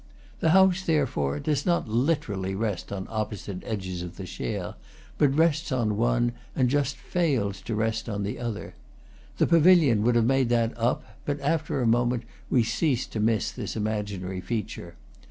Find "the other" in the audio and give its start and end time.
8.23-8.73